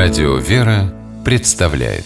[0.00, 2.04] Радио «Вера» представляет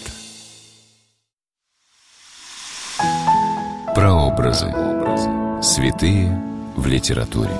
[3.93, 4.73] Прообразы.
[5.61, 6.35] Святые
[6.75, 7.51] в литературе.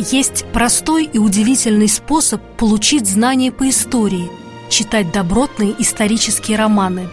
[0.00, 4.28] Есть простой и удивительный способ получить знания по истории–
[4.68, 7.08] читать добротные исторические романы.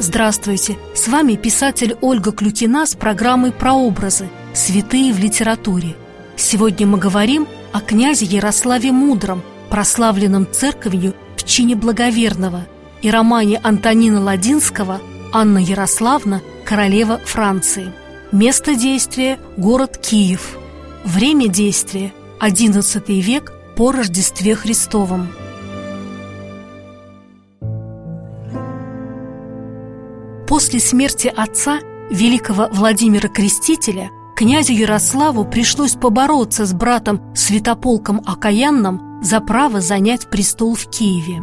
[0.00, 4.30] Здравствуйте, с вами писатель Ольга Клюкина с программой «Прообразы.
[4.54, 5.96] Святые в литературе».
[6.36, 12.64] Сегодня мы говорим о князе Ярославе Мудром, прославленном церковью в чине благоверного,
[13.02, 15.00] и романе Антонина Ладинского
[15.32, 17.92] «Анна Ярославна, королева Франции».
[18.30, 20.58] Место действия– город Киев.
[21.04, 25.28] Время действия XI век по Рождестве Христовом.
[30.68, 31.78] После смерти отца,
[32.10, 40.74] великого Владимира Крестителя, князю Ярославу пришлось побороться с братом Святополком Окаянным за право занять престол
[40.74, 41.42] в Киеве.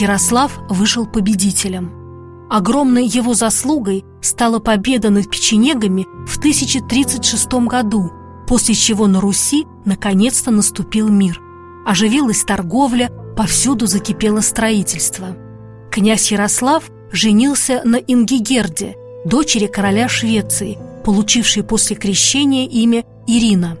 [0.00, 1.92] Ярослав вышел победителем.
[2.50, 8.10] Огромной его заслугой стала победа над печенегами в 1036 году–
[8.48, 11.40] после чего на Руси наконец-то наступил мир.
[11.86, 15.36] Оживилась торговля, повсюду закипело строительство.
[15.92, 23.78] Князь Ярослав женился на Ингигерде, дочери короля Швеции, получившей после крещения имя Ирина.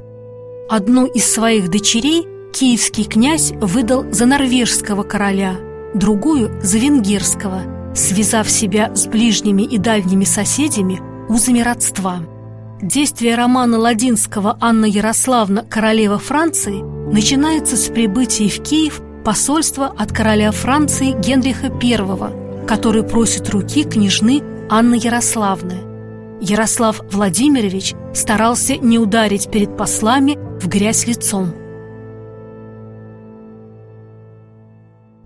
[0.68, 5.56] Одну из своих дочерей киевский князь выдал за норвежского короля,
[5.94, 12.20] другую– за венгерского, связав себя с ближними и дальними соседями узами родства–
[12.82, 20.50] Действие романа Ладинского «Анна Ярославна, королева Франции» начинается с прибытия в Киев посольства от короля
[20.50, 25.82] Франции Генриха I, который просит руки княжны Анны Ярославны.
[26.40, 31.54] Ярослав Владимирович старался не ударить перед послами в грязь лицом.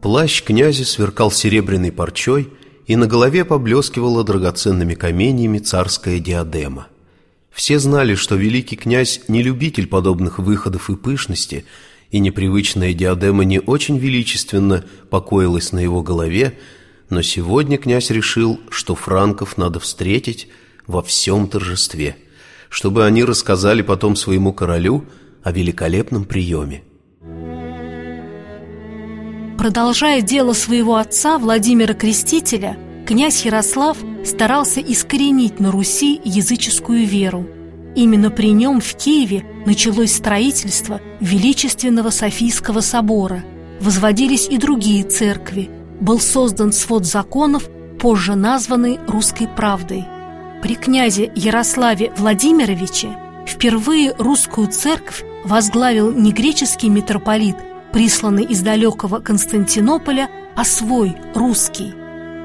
[0.03, 2.49] Плащ князя сверкал серебряной парчой,
[2.87, 6.89] и на голове поблескивала драгоценными каменьями царская диадема–
[7.51, 11.65] все знали, что великий князь не любитель подобных выходов и пышности,
[12.11, 16.59] и непривычная диадема не очень величественно покоилась на его голове,
[17.11, 20.49] но сегодня князь решил, что франков надо встретить
[20.87, 22.17] во всем торжестве,
[22.69, 25.05] чтобы они рассказали потом своему королю
[25.43, 26.85] о великолепном приеме.
[29.59, 37.47] Продолжая дело своего отца Владимира Крестителя, князь Ярослав старался искоренить на Руси языческую веру.
[37.97, 43.45] Именно при нем в Киеве началось строительство величественного Софийского собора.
[43.81, 45.80] Возводились и другие церкви.
[46.01, 47.69] Был создан свод законов,
[47.99, 50.07] позже названный «Русской правдой».
[50.63, 53.17] При князе Ярославе Владимировиче
[53.47, 57.57] впервые русскую церковь возглавил не греческий митрополит,
[57.93, 61.93] присланный из далекого Константинополя, а свой, русский.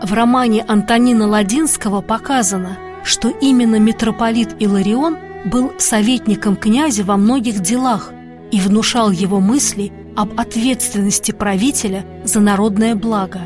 [0.02, 8.12] В романе Антонина Ладинского показано, что именно митрополит Иларион был советником князя во многих делах
[8.52, 13.42] и внушал его мысли об ответственности правителя за народное благо.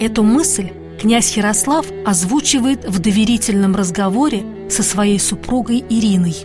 [0.00, 0.70] Эту мысль
[1.00, 6.36] князь Ярослав озвучивает в доверительном разговоре со своей супругой Ириной.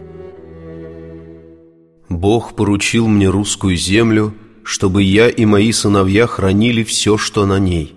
[2.09, 4.34] «Бог поручил мне русскую землю,
[4.64, 7.96] чтобы я и мои сыновья хранили все, что на ней»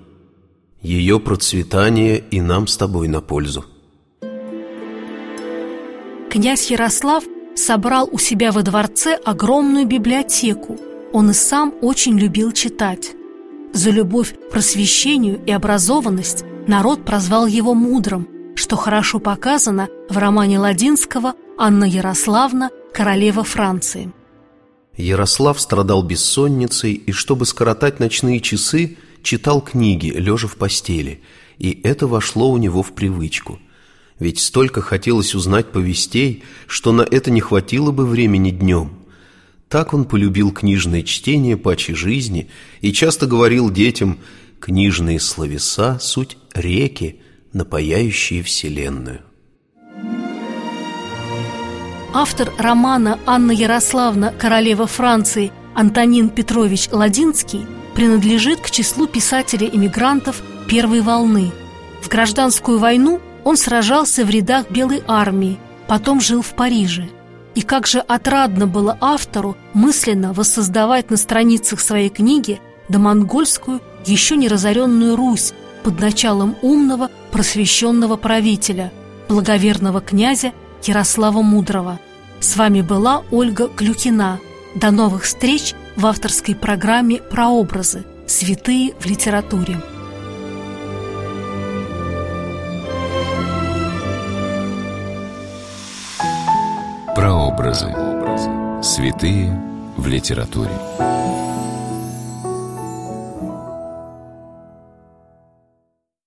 [0.83, 3.65] ее процветание и нам с тобой на пользу.
[6.31, 7.25] Князь Ярослав
[7.55, 10.79] собрал у себя во дворце огромную библиотеку.
[11.13, 13.13] Он и сам очень любил читать.
[13.73, 20.59] За любовь к просвещению и образованность народ прозвал его мудрым, что хорошо показано в романе
[20.59, 24.13] Ладинского «Анна Ярославна, королева Франции».
[24.97, 31.23] Ярослав страдал бессонницей, и чтобы скоротать ночные часы– читал книги, лежа в постели,
[31.59, 33.59] и это вошло у него в привычку.
[34.19, 38.91] Ведь столько хотелось узнать повестей, что на это не хватило бы времени днем.
[39.73, 42.51] Так он полюбил книжное чтение паче жизни
[42.83, 44.19] и часто говорил детям
[44.61, 47.23] «Книжные словеса– суть реки,
[47.55, 49.23] напаяющие Вселенную».
[52.13, 57.65] Автор романа «Анна Ярославна, королева Франции» Антонин Петрович Ладинский–
[57.95, 61.51] принадлежит к числу писателей-эмигрантов первой волны.
[62.03, 65.59] В гражданскую войну он сражался в рядах Белой армии,
[65.89, 67.09] потом жил в Париже.
[67.55, 74.49] И как же отрадно было автору мысленно воссоздавать на страницах своей книги домонгольскую, еще не
[74.49, 75.53] разоренную Русь
[75.83, 78.93] под началом умного, просвещенного правителя,
[79.29, 80.53] благоверного князя
[80.83, 81.99] Ярослава Мудрого.
[82.41, 84.41] С вами была Ольга Клюкина.
[84.75, 88.05] До новых встреч в авторской программе «Прообразы.
[88.27, 89.81] Святые в литературе».
[97.15, 97.95] Прообразы.
[98.83, 99.53] Святые
[99.99, 100.71] в литературе.